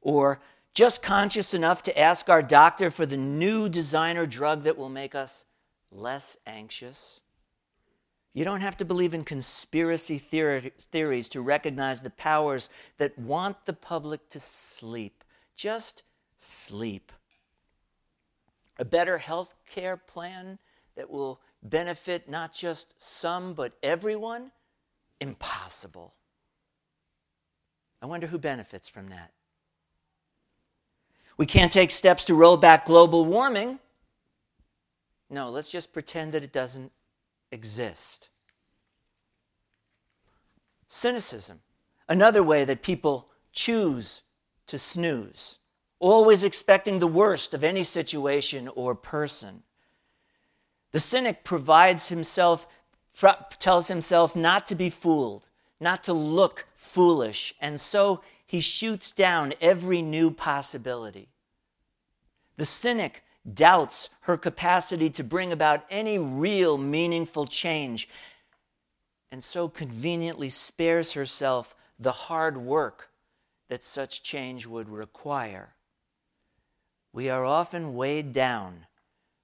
or 0.00 0.40
just 0.74 1.00
conscious 1.00 1.54
enough 1.54 1.84
to 1.84 1.96
ask 1.96 2.28
our 2.28 2.42
doctor 2.42 2.90
for 2.90 3.06
the 3.06 3.16
new 3.16 3.68
designer 3.68 4.26
drug 4.26 4.64
that 4.64 4.76
will 4.76 4.88
make 4.88 5.14
us 5.14 5.44
less 5.92 6.36
anxious. 6.44 7.20
You 8.34 8.44
don't 8.44 8.62
have 8.62 8.78
to 8.78 8.84
believe 8.84 9.14
in 9.14 9.22
conspiracy 9.22 10.18
theory, 10.18 10.72
theories 10.90 11.28
to 11.28 11.40
recognize 11.40 12.02
the 12.02 12.10
powers 12.10 12.68
that 12.98 13.16
want 13.16 13.64
the 13.64 13.74
public 13.74 14.28
to 14.30 14.40
sleep. 14.40 15.22
Just 15.54 16.02
sleep. 16.36 17.12
A 18.78 18.84
better 18.84 19.18
health 19.18 19.54
care 19.70 19.96
plan 19.96 20.58
that 20.96 21.10
will 21.10 21.40
benefit 21.62 22.28
not 22.28 22.54
just 22.54 22.94
some, 22.98 23.54
but 23.54 23.74
everyone? 23.82 24.50
Impossible. 25.20 26.14
I 28.00 28.06
wonder 28.06 28.26
who 28.26 28.38
benefits 28.38 28.88
from 28.88 29.08
that. 29.08 29.32
We 31.36 31.46
can't 31.46 31.72
take 31.72 31.90
steps 31.90 32.24
to 32.26 32.34
roll 32.34 32.56
back 32.56 32.86
global 32.86 33.24
warming. 33.24 33.78
No, 35.30 35.50
let's 35.50 35.70
just 35.70 35.92
pretend 35.92 36.32
that 36.32 36.42
it 36.42 36.52
doesn't 36.52 36.92
exist. 37.50 38.28
Cynicism, 40.88 41.60
another 42.08 42.42
way 42.42 42.64
that 42.64 42.82
people 42.82 43.30
choose 43.52 44.22
to 44.66 44.78
snooze, 44.78 45.58
always 46.02 46.42
expecting 46.42 46.98
the 46.98 47.06
worst 47.06 47.54
of 47.54 47.62
any 47.62 47.84
situation 47.84 48.66
or 48.74 48.92
person. 48.92 49.62
The 50.90 50.98
cynic 50.98 51.44
provides 51.44 52.08
himself, 52.08 52.66
tells 53.60 53.86
himself 53.86 54.34
not 54.34 54.66
to 54.66 54.74
be 54.74 54.90
fooled, 54.90 55.48
not 55.78 56.02
to 56.04 56.12
look 56.12 56.66
foolish, 56.74 57.54
and 57.60 57.80
so 57.80 58.20
he 58.44 58.60
shoots 58.60 59.12
down 59.12 59.54
every 59.60 60.02
new 60.02 60.32
possibility. 60.32 61.28
The 62.56 62.66
cynic 62.66 63.22
doubts 63.54 64.08
her 64.22 64.36
capacity 64.36 65.08
to 65.10 65.22
bring 65.22 65.52
about 65.52 65.84
any 65.88 66.18
real 66.18 66.78
meaningful 66.78 67.46
change, 67.46 68.08
and 69.30 69.42
so 69.42 69.68
conveniently 69.68 70.48
spares 70.48 71.12
herself 71.12 71.76
the 71.96 72.12
hard 72.12 72.56
work 72.56 73.10
that 73.68 73.84
such 73.84 74.24
change 74.24 74.66
would 74.66 74.88
require. 74.88 75.74
We 77.12 77.28
are 77.28 77.44
often 77.44 77.94
weighed 77.94 78.32
down 78.32 78.86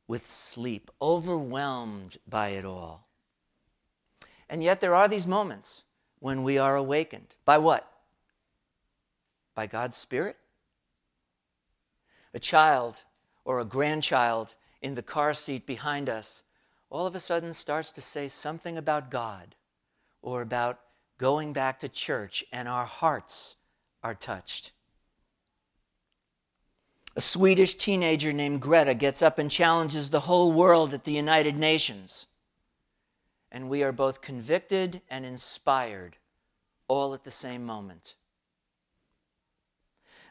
with 0.06 0.24
sleep, 0.24 0.90
overwhelmed 1.02 2.16
by 2.26 2.48
it 2.48 2.64
all. 2.64 3.08
And 4.48 4.62
yet 4.62 4.80
there 4.80 4.94
are 4.94 5.08
these 5.08 5.26
moments 5.26 5.82
when 6.18 6.42
we 6.42 6.56
are 6.58 6.76
awakened. 6.76 7.34
By 7.44 7.58
what? 7.58 7.90
By 9.54 9.66
God's 9.66 9.96
Spirit? 9.96 10.36
A 12.32 12.38
child 12.38 13.02
or 13.44 13.60
a 13.60 13.64
grandchild 13.64 14.54
in 14.80 14.94
the 14.94 15.02
car 15.02 15.34
seat 15.34 15.66
behind 15.66 16.08
us 16.08 16.42
all 16.90 17.06
of 17.06 17.14
a 17.14 17.20
sudden 17.20 17.52
starts 17.52 17.92
to 17.92 18.00
say 18.00 18.28
something 18.28 18.78
about 18.78 19.10
God 19.10 19.54
or 20.22 20.40
about 20.40 20.80
going 21.18 21.52
back 21.52 21.80
to 21.80 21.88
church, 21.88 22.44
and 22.52 22.68
our 22.68 22.84
hearts 22.84 23.56
are 24.02 24.14
touched. 24.14 24.72
A 27.18 27.20
Swedish 27.20 27.74
teenager 27.74 28.32
named 28.32 28.60
Greta 28.60 28.94
gets 28.94 29.22
up 29.22 29.40
and 29.40 29.50
challenges 29.50 30.10
the 30.10 30.20
whole 30.20 30.52
world 30.52 30.94
at 30.94 31.02
the 31.02 31.10
United 31.10 31.56
Nations. 31.56 32.28
And 33.50 33.68
we 33.68 33.82
are 33.82 33.90
both 33.90 34.20
convicted 34.20 35.02
and 35.10 35.26
inspired 35.26 36.16
all 36.86 37.14
at 37.14 37.24
the 37.24 37.32
same 37.32 37.66
moment. 37.66 38.14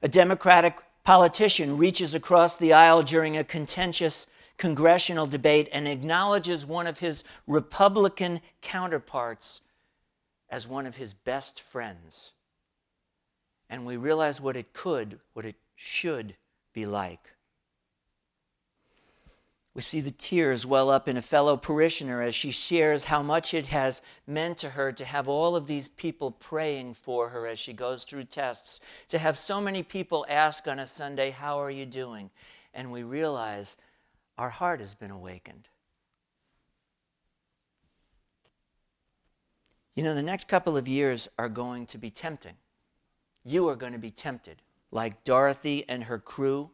A 0.01 0.08
Democratic 0.08 0.77
politician 1.03 1.77
reaches 1.77 2.15
across 2.15 2.56
the 2.56 2.72
aisle 2.72 3.03
during 3.03 3.36
a 3.36 3.44
contentious 3.44 4.25
congressional 4.56 5.27
debate 5.27 5.67
and 5.74 5.89
acknowledges 5.89 6.65
one 6.65 6.88
of 6.88 7.00
his 7.00 7.25
Republican 7.48 8.39
counterparts 8.62 9.60
as 10.50 10.70
one 10.70 10.86
of 10.86 10.96
his 10.96 11.13
best 11.13 11.60
friends. 11.60 12.32
And 13.70 13.86
we 13.86 13.98
realize 13.98 14.39
what 14.39 14.56
it 14.56 14.72
could, 14.72 15.20
what 15.34 15.44
it 15.44 15.58
should 15.75 16.38
be 16.77 16.86
like. 16.86 17.34
We 19.74 19.81
see 19.81 20.00
the 20.00 20.12
tears 20.12 20.63
well 20.63 20.91
up 20.91 21.07
in 21.07 21.17
a 21.17 21.24
fellow 21.24 21.57
parishioner 21.57 22.22
as 22.22 22.36
she 22.36 22.51
shares 22.51 23.05
how 23.05 23.24
much 23.24 23.55
it 23.55 23.65
has 23.67 24.03
meant 24.27 24.60
to 24.60 24.69
her 24.69 24.91
to 24.91 25.03
have 25.03 25.27
all 25.27 25.55
of 25.55 25.65
these 25.65 25.88
people 25.88 26.29
praying 26.29 26.93
for 26.93 27.29
her 27.29 27.48
as 27.48 27.57
she 27.57 27.74
goes 27.74 28.03
through 28.03 28.25
tests, 28.25 28.79
to 29.10 29.17
have 29.17 29.39
so 29.39 29.60
many 29.60 29.81
people 29.81 30.24
ask 30.29 30.67
on 30.67 30.77
a 30.77 30.86
Sunday, 30.86 31.31
How 31.31 31.57
are 31.57 31.72
you 31.72 31.88
doing? 31.88 32.29
And 32.75 32.91
we 32.91 33.01
realize 33.01 33.75
our 34.38 34.51
heart 34.51 34.79
has 34.79 34.93
been 34.93 35.10
awakened. 35.10 35.69
You 39.96 40.03
know, 40.03 40.13
the 40.13 40.22
next 40.22 40.48
couple 40.48 40.77
of 40.77 40.88
years 40.88 41.27
are 41.39 41.50
going 41.50 41.88
to 41.88 41.98
be 41.98 42.12
tempting. 42.12 42.57
You 43.43 43.67
are 43.67 43.75
going 43.75 43.93
to 43.93 44.00
be 44.00 44.12
tempted, 44.12 44.62
like 44.91 45.24
Dorothy 45.24 45.84
and 45.88 46.06
her 46.06 46.20
crew 46.20 46.72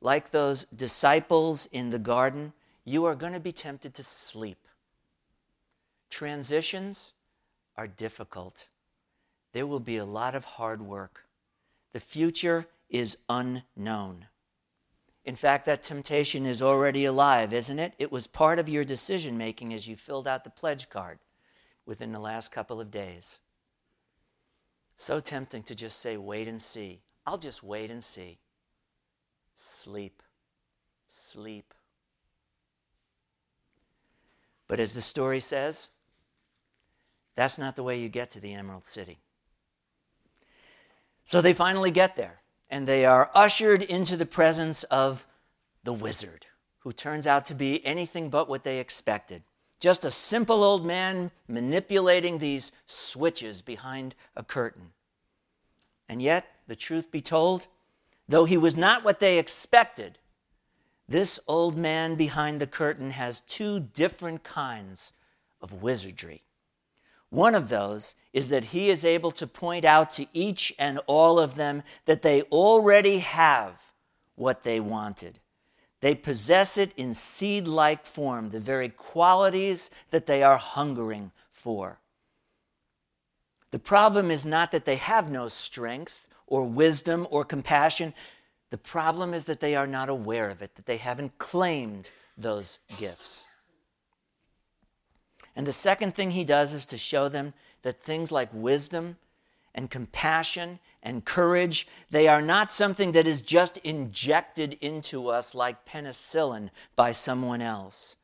like 0.00 0.30
those 0.30 0.64
disciples 0.74 1.68
in 1.72 1.90
the 1.90 1.98
garden, 1.98 2.52
you 2.84 3.04
are 3.04 3.14
going 3.14 3.34
to 3.34 3.40
be 3.40 3.52
tempted 3.52 3.94
to 3.94 4.02
sleep. 4.02 4.66
Transitions 6.08 7.12
are 7.76 7.86
difficult. 7.86 8.68
There 9.52 9.66
will 9.66 9.80
be 9.80 9.96
a 9.96 10.04
lot 10.04 10.34
of 10.34 10.44
hard 10.44 10.80
work. 10.80 11.26
The 11.92 12.00
future 12.00 12.66
is 12.88 13.18
unknown. 13.28 14.26
In 15.24 15.36
fact, 15.36 15.66
that 15.66 15.82
temptation 15.82 16.46
is 16.46 16.62
already 16.62 17.04
alive, 17.04 17.52
isn't 17.52 17.78
it? 17.78 17.94
It 17.98 18.10
was 18.10 18.26
part 18.26 18.58
of 18.58 18.68
your 18.68 18.84
decision 18.84 19.36
making 19.36 19.74
as 19.74 19.86
you 19.86 19.96
filled 19.96 20.26
out 20.26 20.44
the 20.44 20.50
pledge 20.50 20.88
card 20.88 21.18
within 21.84 22.12
the 22.12 22.18
last 22.18 22.50
couple 22.50 22.80
of 22.80 22.90
days. 22.90 23.38
So 24.96 25.20
tempting 25.20 25.62
to 25.64 25.74
just 25.74 26.00
say, 26.00 26.16
wait 26.16 26.48
and 26.48 26.60
see. 26.60 27.02
I'll 27.30 27.38
just 27.38 27.62
wait 27.62 27.92
and 27.92 28.02
see 28.02 28.38
sleep, 29.56 30.20
sleep. 31.30 31.72
But 34.66 34.80
as 34.80 34.94
the 34.94 35.00
story 35.00 35.38
says, 35.38 35.90
that's 37.36 37.56
not 37.56 37.76
the 37.76 37.84
way 37.84 38.00
you 38.00 38.08
get 38.08 38.32
to 38.32 38.40
the 38.40 38.52
Emerald 38.52 38.84
City. 38.84 39.20
So 41.24 41.40
they 41.40 41.52
finally 41.52 41.92
get 41.92 42.16
there, 42.16 42.40
and 42.68 42.88
they 42.88 43.04
are 43.04 43.30
ushered 43.32 43.84
into 43.84 44.16
the 44.16 44.26
presence 44.26 44.82
of 44.84 45.24
the 45.84 45.92
wizard, 45.92 46.46
who 46.80 46.90
turns 46.92 47.28
out 47.28 47.46
to 47.46 47.54
be 47.54 47.86
anything 47.86 48.28
but 48.28 48.48
what 48.48 48.64
they 48.64 48.80
expected. 48.80 49.44
Just 49.78 50.04
a 50.04 50.10
simple 50.10 50.64
old 50.64 50.84
man 50.84 51.30
manipulating 51.46 52.38
these 52.40 52.72
switches 52.86 53.62
behind 53.62 54.16
a 54.34 54.42
curtain. 54.42 54.90
And 56.08 56.20
yet, 56.20 56.44
the 56.70 56.76
truth 56.76 57.10
be 57.10 57.20
told, 57.20 57.66
Though 58.28 58.44
he 58.44 58.56
was 58.56 58.76
not 58.76 59.02
what 59.02 59.18
they 59.18 59.40
expected, 59.40 60.20
this 61.08 61.40
old 61.48 61.76
man 61.76 62.14
behind 62.14 62.60
the 62.60 62.66
curtain 62.68 63.10
has 63.10 63.40
two 63.40 63.80
different 63.80 64.44
kinds 64.44 65.12
of 65.60 65.82
wizardry. 65.82 66.44
One 67.28 67.56
of 67.56 67.70
those 67.70 68.14
is 68.32 68.50
that 68.50 68.66
he 68.66 68.88
is 68.88 69.04
able 69.04 69.32
to 69.32 69.48
point 69.48 69.84
out 69.84 70.12
to 70.12 70.28
each 70.32 70.72
and 70.78 71.00
all 71.08 71.40
of 71.40 71.56
them 71.56 71.82
that 72.04 72.22
they 72.22 72.42
already 72.42 73.18
have 73.18 73.74
what 74.36 74.62
they 74.62 74.78
wanted. 74.78 75.40
They 76.00 76.14
possess 76.14 76.78
it 76.78 76.92
in 76.96 77.14
seed 77.14 77.66
like 77.66 78.06
form, 78.06 78.50
the 78.50 78.60
very 78.60 78.90
qualities 78.90 79.90
that 80.12 80.26
they 80.28 80.44
are 80.44 80.56
hungering 80.56 81.32
for. 81.50 81.98
The 83.72 83.80
problem 83.80 84.30
is 84.30 84.46
not 84.46 84.70
that 84.70 84.84
they 84.84 84.96
have 84.96 85.28
no 85.32 85.48
strength 85.48 86.28
or 86.50 86.64
wisdom 86.66 87.26
or 87.30 87.44
compassion. 87.46 88.12
The 88.68 88.76
problem 88.76 89.32
is 89.32 89.46
that 89.46 89.60
they 89.60 89.74
are 89.74 89.86
not 89.86 90.10
aware 90.10 90.50
of 90.50 90.60
it, 90.60 90.74
that 90.74 90.84
they 90.84 90.98
haven't 90.98 91.38
claimed 91.38 92.10
those 92.36 92.78
gifts. 92.98 93.46
And 95.56 95.66
the 95.66 95.72
second 95.72 96.14
thing 96.14 96.32
he 96.32 96.44
does 96.44 96.74
is 96.74 96.84
to 96.86 96.98
show 96.98 97.28
them 97.28 97.54
that 97.82 98.02
things 98.02 98.30
like 98.30 98.50
wisdom 98.52 99.16
and 99.74 99.90
compassion 99.90 100.78
and 101.02 101.24
courage, 101.24 101.86
they 102.10 102.28
are 102.28 102.42
not 102.42 102.72
something 102.72 103.12
that 103.12 103.26
is 103.26 103.40
just 103.40 103.76
injected 103.78 104.76
into 104.80 105.28
us 105.28 105.54
like 105.54 105.86
penicillin 105.86 106.70
by 106.96 107.12
someone 107.12 107.62
else. 107.62 108.16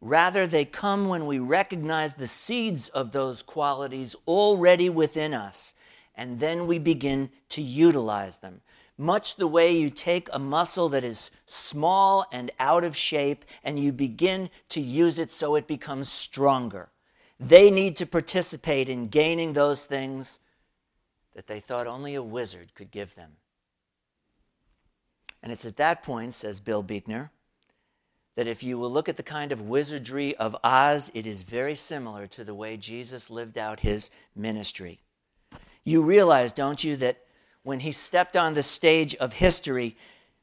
Rather, 0.00 0.46
they 0.46 0.64
come 0.64 1.08
when 1.08 1.26
we 1.26 1.38
recognize 1.38 2.14
the 2.14 2.26
seeds 2.26 2.90
of 2.90 3.12
those 3.12 3.42
qualities 3.42 4.14
already 4.26 4.90
within 4.90 5.32
us 5.32 5.74
and 6.14 6.40
then 6.40 6.66
we 6.66 6.78
begin 6.78 7.30
to 7.50 7.62
utilize 7.62 8.38
them. 8.38 8.60
Much 8.96 9.36
the 9.36 9.46
way 9.46 9.76
you 9.76 9.90
take 9.90 10.28
a 10.32 10.38
muscle 10.38 10.88
that 10.88 11.02
is 11.02 11.30
small 11.46 12.26
and 12.30 12.50
out 12.60 12.84
of 12.84 12.96
shape 12.96 13.44
and 13.64 13.78
you 13.78 13.92
begin 13.92 14.48
to 14.68 14.80
use 14.80 15.18
it 15.18 15.32
so 15.32 15.56
it 15.56 15.66
becomes 15.66 16.08
stronger. 16.08 16.90
They 17.40 17.70
need 17.70 17.96
to 17.96 18.06
participate 18.06 18.88
in 18.88 19.04
gaining 19.04 19.52
those 19.52 19.86
things 19.86 20.38
that 21.34 21.48
they 21.48 21.58
thought 21.58 21.88
only 21.88 22.14
a 22.14 22.22
wizard 22.22 22.74
could 22.74 22.92
give 22.92 23.14
them. 23.16 23.32
And 25.42 25.52
it's 25.52 25.66
at 25.66 25.76
that 25.76 26.02
point, 26.02 26.32
says 26.34 26.60
Bill 26.60 26.82
Buechner, 26.82 27.30
that 28.36 28.46
if 28.46 28.62
you 28.62 28.78
will 28.78 28.90
look 28.90 29.08
at 29.08 29.16
the 29.16 29.22
kind 29.22 29.52
of 29.52 29.60
wizardry 29.60 30.34
of 30.36 30.56
Oz, 30.64 31.10
it 31.14 31.26
is 31.26 31.42
very 31.42 31.74
similar 31.74 32.26
to 32.28 32.44
the 32.44 32.54
way 32.54 32.76
Jesus 32.76 33.30
lived 33.30 33.58
out 33.58 33.80
his 33.80 34.10
ministry. 34.34 35.03
You 35.84 36.02
realize, 36.02 36.52
don't 36.52 36.82
you, 36.82 36.96
that 36.96 37.18
when 37.62 37.80
he 37.80 37.92
stepped 37.92 38.36
on 38.36 38.54
the 38.54 38.62
stage 38.62 39.14
of 39.16 39.34
history, 39.34 39.96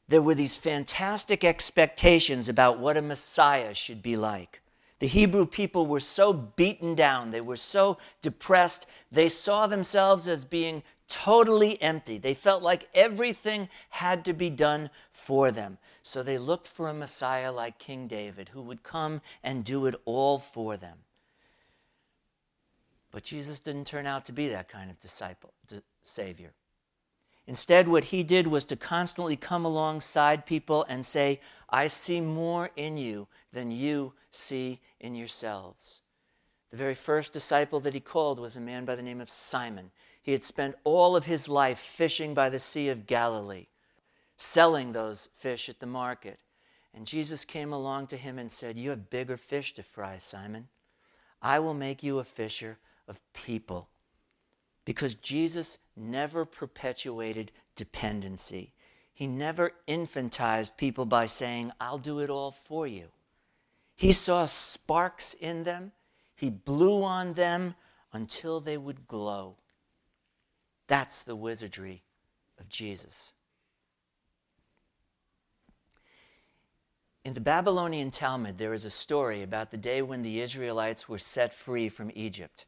there 0.08 0.22
were 0.22 0.34
these 0.34 0.56
fantastic 0.56 1.44
expectations 1.44 2.48
about 2.48 2.78
what 2.78 2.96
a 2.96 3.02
Messiah 3.02 3.74
should 3.74 4.02
be 4.02 4.16
like. 4.16 4.60
The 4.98 5.08
Hebrew 5.08 5.46
people 5.46 5.86
were 5.86 6.00
so 6.00 6.32
beaten 6.32 6.94
down, 6.94 7.32
they 7.32 7.40
were 7.40 7.56
so 7.56 7.98
depressed, 8.20 8.86
they 9.10 9.28
saw 9.28 9.66
themselves 9.66 10.28
as 10.28 10.44
being 10.44 10.84
totally 11.08 11.80
empty. 11.82 12.18
They 12.18 12.34
felt 12.34 12.62
like 12.62 12.88
everything 12.94 13.68
had 13.90 14.24
to 14.26 14.32
be 14.32 14.48
done 14.48 14.90
for 15.10 15.50
them. 15.50 15.78
So 16.02 16.22
they 16.22 16.38
looked 16.38 16.68
for 16.68 16.88
a 16.88 16.94
Messiah 16.94 17.52
like 17.52 17.78
King 17.78 18.06
David 18.06 18.50
who 18.50 18.62
would 18.62 18.82
come 18.82 19.20
and 19.42 19.64
do 19.64 19.86
it 19.86 19.94
all 20.04 20.38
for 20.38 20.76
them. 20.76 20.98
But 23.12 23.22
Jesus 23.22 23.60
didn't 23.60 23.86
turn 23.86 24.06
out 24.06 24.24
to 24.26 24.32
be 24.32 24.48
that 24.48 24.68
kind 24.68 24.90
of 24.90 24.98
disciple, 24.98 25.52
savior. 26.02 26.54
Instead, 27.46 27.88
what 27.88 28.04
he 28.04 28.22
did 28.22 28.46
was 28.46 28.64
to 28.64 28.76
constantly 28.76 29.36
come 29.36 29.64
alongside 29.64 30.46
people 30.46 30.86
and 30.88 31.04
say, 31.04 31.40
I 31.68 31.88
see 31.88 32.20
more 32.20 32.70
in 32.76 32.96
you 32.96 33.28
than 33.52 33.70
you 33.70 34.14
see 34.30 34.80
in 35.00 35.14
yourselves. 35.14 36.00
The 36.70 36.76
very 36.76 36.94
first 36.94 37.32
disciple 37.32 37.80
that 37.80 37.94
he 37.94 38.00
called 38.00 38.38
was 38.38 38.56
a 38.56 38.60
man 38.60 38.86
by 38.86 38.94
the 38.94 39.02
name 39.02 39.20
of 39.20 39.28
Simon. 39.28 39.90
He 40.22 40.32
had 40.32 40.42
spent 40.42 40.76
all 40.84 41.16
of 41.16 41.26
his 41.26 41.48
life 41.48 41.78
fishing 41.78 42.32
by 42.32 42.48
the 42.48 42.58
Sea 42.58 42.88
of 42.88 43.06
Galilee, 43.06 43.66
selling 44.36 44.92
those 44.92 45.28
fish 45.36 45.68
at 45.68 45.80
the 45.80 45.86
market. 45.86 46.38
And 46.94 47.06
Jesus 47.06 47.44
came 47.44 47.72
along 47.72 48.06
to 48.08 48.16
him 48.16 48.38
and 48.38 48.50
said, 48.50 48.78
You 48.78 48.90
have 48.90 49.10
bigger 49.10 49.36
fish 49.36 49.74
to 49.74 49.82
fry, 49.82 50.18
Simon. 50.18 50.68
I 51.42 51.58
will 51.58 51.74
make 51.74 52.02
you 52.02 52.20
a 52.20 52.24
fisher 52.24 52.78
of 53.08 53.20
people. 53.32 53.88
Because 54.84 55.14
Jesus 55.14 55.78
never 55.96 56.44
perpetuated 56.44 57.52
dependency. 57.76 58.72
He 59.12 59.26
never 59.26 59.72
infantized 59.86 60.76
people 60.76 61.04
by 61.04 61.26
saying, 61.26 61.72
I'll 61.80 61.98
do 61.98 62.20
it 62.20 62.30
all 62.30 62.50
for 62.50 62.86
you. 62.86 63.08
He 63.94 64.12
saw 64.12 64.46
sparks 64.46 65.34
in 65.34 65.64
them. 65.64 65.92
He 66.34 66.50
blew 66.50 67.04
on 67.04 67.34
them 67.34 67.74
until 68.12 68.60
they 68.60 68.76
would 68.76 69.06
glow. 69.06 69.56
That's 70.88 71.22
the 71.22 71.36
wizardry 71.36 72.02
of 72.58 72.68
Jesus. 72.68 73.32
In 77.24 77.34
the 77.34 77.40
Babylonian 77.40 78.10
Talmud, 78.10 78.58
there 78.58 78.74
is 78.74 78.84
a 78.84 78.90
story 78.90 79.42
about 79.42 79.70
the 79.70 79.76
day 79.76 80.02
when 80.02 80.22
the 80.22 80.40
Israelites 80.40 81.08
were 81.08 81.18
set 81.18 81.54
free 81.54 81.88
from 81.88 82.10
Egypt 82.14 82.66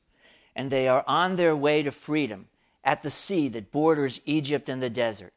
and 0.55 0.71
they 0.71 0.89
are 0.89 1.05
on 1.07 1.37
their 1.37 1.57
way 1.57 1.83
to 1.83 1.91
freedom 1.91 2.49
at 2.83 3.03
the 3.03 3.11
sea 3.11 3.49
that 3.49 3.73
borders 3.73 4.21
Egypt 4.25 4.69
and 4.69 4.83
the 4.83 4.91
desert. 4.91 5.33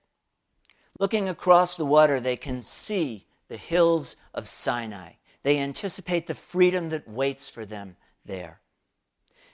Looking 1.00 1.30
across 1.30 1.76
the 1.76 1.86
water, 1.86 2.20
they 2.20 2.36
can 2.36 2.62
see 2.62 3.28
the 3.48 3.58
hills 3.58 4.16
of 4.34 4.48
Sinai. 4.48 5.14
They 5.44 5.60
anticipate 5.60 6.28
the 6.28 6.36
freedom 6.36 6.90
that 6.90 7.08
waits 7.08 7.50
for 7.50 7.66
them 7.66 7.96
there. 8.26 8.60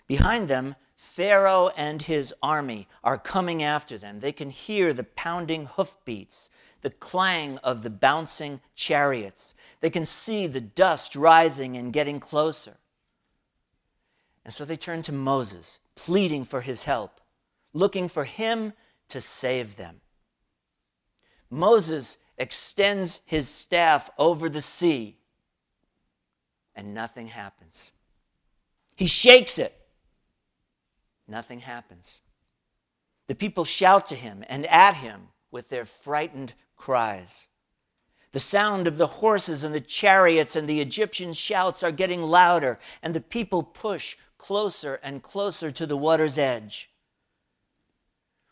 Behind 0.08 0.48
them, 0.48 0.76
Pharaoh 0.96 1.70
and 1.76 2.02
his 2.02 2.34
army 2.42 2.88
are 3.04 3.18
coming 3.18 3.62
after 3.62 3.98
them. 3.98 4.20
They 4.20 4.32
can 4.32 4.50
hear 4.50 4.94
the 4.94 5.04
pounding 5.04 5.66
hoofbeats, 5.66 6.50
the 6.82 6.90
clang 6.90 7.58
of 7.60 7.84
the 7.84 7.90
bouncing 7.90 8.62
chariots. 8.74 9.54
They 9.82 9.90
can 9.90 10.06
see 10.06 10.48
the 10.48 10.62
dust 10.62 11.16
rising 11.16 11.78
and 11.78 11.94
getting 11.94 12.20
closer. 12.20 12.78
And 14.46 14.54
so 14.54 14.66
they 14.66 14.76
turn 14.76 15.02
to 15.04 15.12
Moses, 15.12 15.80
pleading 15.96 16.44
for 16.44 16.62
his 16.62 16.84
help, 16.84 17.22
looking 17.74 18.08
for 18.08 18.26
him 18.26 18.74
to 19.10 19.22
save 19.22 19.78
them. 19.78 20.02
Moses 21.50 22.18
extends 22.38 23.22
his 23.26 23.48
staff 23.48 24.10
over 24.18 24.50
the 24.50 24.62
sea, 24.62 25.18
and 26.76 26.94
nothing 26.94 27.28
happens. 27.28 27.92
He 28.96 29.06
shakes 29.06 29.60
it. 29.60 29.74
Nothing 31.28 31.60
happens. 31.60 32.20
The 33.28 33.36
people 33.36 33.66
shout 33.66 34.08
to 34.08 34.16
him 34.16 34.44
and 34.50 34.66
at 34.66 34.96
him 34.96 35.30
with 35.52 35.70
their 35.70 35.86
frightened 35.86 36.54
cries. 36.76 37.48
The 38.32 38.40
sound 38.40 38.88
of 38.88 38.98
the 38.98 39.08
horses 39.08 39.64
and 39.64 39.74
the 39.74 39.80
chariots 39.80 40.56
and 40.56 40.68
the 40.68 40.82
Egyptian 40.82 41.34
shouts 41.34 41.84
are 41.84 41.92
getting 41.92 42.22
louder, 42.22 42.80
and 43.04 43.14
the 43.14 43.22
people 43.22 43.62
push 43.62 44.18
closer 44.44 45.00
and 45.02 45.24
closer 45.24 45.72
to 45.72 45.86
the 45.86 45.96
water's 45.96 46.38
edge. 46.38 46.90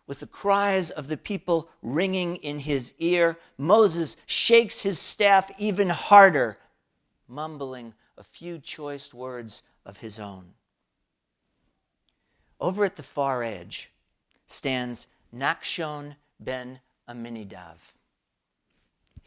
With 0.08 0.22
the 0.22 0.26
cries 0.26 0.90
of 0.90 1.10
the 1.10 1.18
people 1.18 1.68
ringing 1.82 2.38
in 2.38 2.60
his 2.60 2.94
ear, 2.98 3.38
Moses 3.58 4.16
shakes 4.26 4.84
his 4.84 4.98
staff 4.98 5.52
even 5.58 5.90
harder, 5.90 6.56
mumbling 7.28 7.94
a 8.18 8.24
few 8.24 8.58
choice 8.58 9.14
words 9.14 9.64
of 9.86 9.98
his 9.98 10.18
own. 10.18 10.54
Over 12.58 12.86
at 12.86 12.96
the 12.96 13.04
far 13.04 13.44
edge 13.44 13.92
stands 14.48 15.08
Nachshon 15.36 16.16
ben 16.40 16.80
Amminadab. 17.10 17.80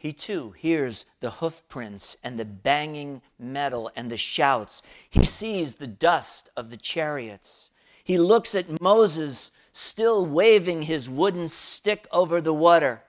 He 0.05 0.13
too 0.13 0.51
hears 0.51 1.07
the 1.19 1.31
hoofprints 1.31 2.15
and 2.21 2.39
the 2.39 2.45
banging 2.45 3.23
metal 3.39 3.89
and 3.95 4.11
the 4.11 4.17
shouts. 4.17 4.83
He 5.09 5.23
sees 5.23 5.73
the 5.73 5.87
dust 5.87 6.47
of 6.55 6.69
the 6.69 6.77
chariots. 6.77 7.71
He 8.03 8.19
looks 8.19 8.53
at 8.53 8.79
Moses 8.79 9.51
still 9.71 10.23
waving 10.23 10.83
his 10.83 11.09
wooden 11.09 11.47
stick 11.47 12.05
over 12.11 12.39
the 12.39 12.53
water. 12.53 13.01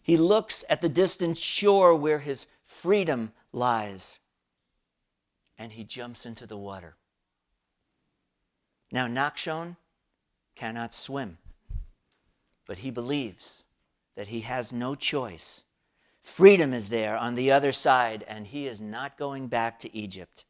He 0.00 0.16
looks 0.16 0.64
at 0.70 0.82
the 0.82 0.88
distant 0.88 1.36
shore 1.36 1.96
where 1.96 2.20
his 2.20 2.46
freedom 2.64 3.32
lies. 3.50 4.20
And 5.58 5.72
he 5.72 5.82
jumps 5.82 6.24
into 6.24 6.46
the 6.46 6.56
water. 6.56 6.94
Now, 8.92 9.08
Nachshon 9.08 9.78
cannot 10.54 10.94
swim, 10.94 11.38
but 12.68 12.78
he 12.78 12.92
believes 12.92 13.64
that 14.16 14.28
he 14.28 14.40
has 14.40 14.72
no 14.72 14.94
choice. 14.94 15.62
Freedom 16.22 16.74
is 16.74 16.88
there 16.88 17.16
on 17.16 17.36
the 17.36 17.52
other 17.52 17.70
side, 17.70 18.24
and 18.26 18.48
he 18.48 18.66
is 18.66 18.80
not 18.80 19.16
going 19.16 19.46
back 19.46 19.78
to 19.78 19.96
Egypt. 19.96 20.44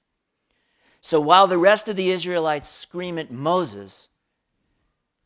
So 1.00 1.20
while 1.20 1.46
the 1.46 1.58
rest 1.58 1.88
of 1.88 1.96
the 1.96 2.10
Israelites 2.10 2.68
scream 2.68 3.18
at 3.18 3.30
Moses, 3.30 4.08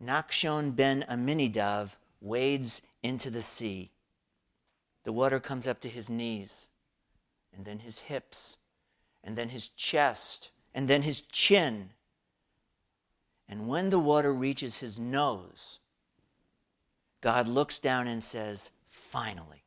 Nachshon 0.02 0.74
ben 0.74 1.04
Amminadab 1.08 1.90
wades 2.20 2.82
into 3.02 3.30
the 3.30 3.42
sea. 3.42 3.90
The 5.04 5.12
water 5.12 5.40
comes 5.40 5.66
up 5.66 5.80
to 5.80 5.88
his 5.88 6.10
knees, 6.10 6.68
and 7.54 7.64
then 7.64 7.78
his 7.78 8.00
hips, 8.00 8.56
and 9.22 9.36
then 9.36 9.50
his 9.50 9.68
chest, 9.68 10.50
and 10.74 10.88
then 10.88 11.02
his 11.02 11.20
chin. 11.20 11.90
And 13.48 13.68
when 13.68 13.90
the 13.90 13.98
water 13.98 14.32
reaches 14.32 14.78
his 14.78 14.98
nose, 14.98 15.80
God 17.20 17.48
looks 17.48 17.78
down 17.78 18.08
and 18.08 18.22
says, 18.22 18.70
Finally. 18.88 19.64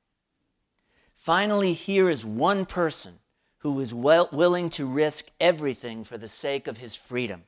Finally, 1.16 1.74
here 1.74 2.10
is 2.10 2.26
one 2.26 2.66
person 2.66 3.20
who 3.60 3.80
is 3.80 3.94
well, 3.94 4.28
willing 4.32 4.70
to 4.70 4.86
risk 4.86 5.28
everything 5.40 6.04
for 6.04 6.18
the 6.18 6.28
sake 6.28 6.68
of 6.68 6.78
his 6.78 6.96
freedom. 6.96 7.44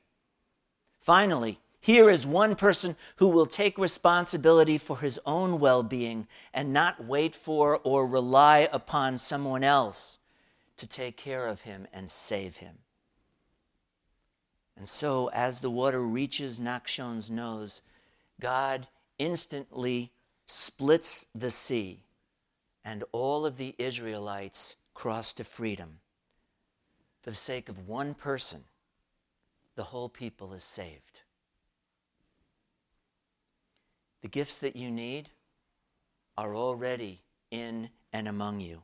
Finally, 1.01 1.59
here 1.81 2.09
is 2.09 2.25
one 2.25 2.55
person 2.55 2.95
who 3.17 3.27
will 3.27 3.45
take 3.45 3.77
responsibility 3.77 4.77
for 4.77 4.97
his 4.99 5.19
own 5.25 5.59
well 5.59 5.83
being 5.83 6.27
and 6.53 6.73
not 6.73 7.03
wait 7.03 7.35
for 7.35 7.79
or 7.83 8.07
rely 8.07 8.67
upon 8.71 9.17
someone 9.17 9.63
else 9.63 10.17
to 10.77 10.87
take 10.87 11.17
care 11.17 11.45
of 11.45 11.61
him 11.61 11.85
and 11.93 12.09
save 12.09 12.57
him. 12.57 12.77
And 14.77 14.89
so, 14.89 15.29
as 15.33 15.59
the 15.59 15.69
water 15.69 16.01
reaches 16.01 16.59
Nachshon's 16.59 17.29
nose, 17.29 17.81
God 18.39 18.87
instantly 19.17 20.11
splits 20.45 21.27
the 21.33 21.51
sea, 21.51 22.03
and 22.83 23.03
all 23.11 23.45
of 23.45 23.57
the 23.57 23.75
Israelites 23.77 24.75
cross 24.93 25.33
to 25.35 25.43
freedom. 25.43 25.99
For 27.21 27.31
the 27.31 27.35
sake 27.35 27.69
of 27.69 27.87
one 27.87 28.13
person, 28.13 28.63
the 29.75 29.83
whole 29.83 30.09
people 30.09 30.53
is 30.53 30.63
saved. 30.63 31.21
The 34.21 34.27
gifts 34.27 34.59
that 34.59 34.75
you 34.75 34.89
need 34.89 35.29
are 36.37 36.55
already 36.55 37.21
in 37.51 37.89
and 38.11 38.27
among 38.27 38.61
you. 38.61 38.83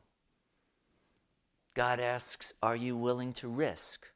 God 1.74 2.00
asks, 2.00 2.52
Are 2.62 2.76
you 2.76 2.96
willing 2.96 3.32
to 3.34 3.48
risk? 3.48 4.06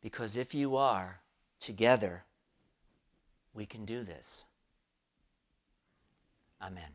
Because 0.00 0.36
if 0.36 0.54
you 0.54 0.76
are, 0.76 1.20
together, 1.60 2.24
we 3.58 3.66
can 3.66 3.84
do 3.84 4.04
this. 4.04 4.44
Amen. 6.62 6.94